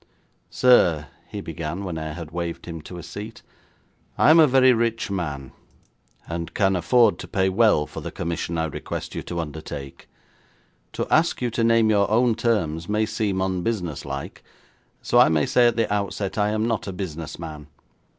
[0.49, 3.43] 'Sir,' he began, when I had waved him to a seat,
[4.17, 5.51] 'I am a very rich man,
[6.27, 10.09] and can afford to pay well for the commission I request you to undertake.
[10.93, 14.41] To ask you to name your own terms may seem unbusinesslike,
[15.03, 17.67] so I may say at the outset I am not a business man.